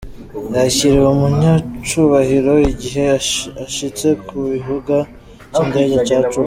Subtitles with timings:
[0.55, 3.03] Yakiriwe nk'umunyacubahiro igihe
[3.65, 4.97] ashitse ku kibuga
[5.57, 6.39] c'indege ca Juba.